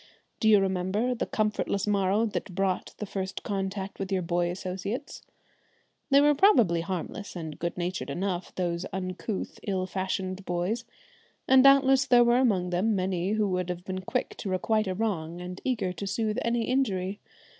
[0.39, 5.21] Do you remember the comfortless morrow that brought the first contact with your boy associates?
[6.09, 10.85] They were probably harmless and good natured enough, those uncouth, ill fashioned boys,
[11.47, 14.95] and doubtless there were among them many who would have been quick to requite a
[14.95, 17.19] wrong and eager to soothe any injury.